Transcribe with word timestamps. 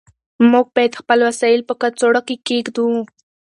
موږ 0.51 0.67
باید 0.75 0.99
خپل 1.01 1.19
وسایل 1.27 1.61
په 1.69 1.73
کڅوړه 1.81 2.21
کې 2.27 2.35
کېږدو. 2.47 2.87